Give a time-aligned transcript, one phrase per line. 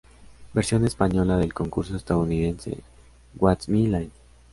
[0.55, 2.75] Versión española del concurso estadounidense
[3.35, 4.09] "What's My Line?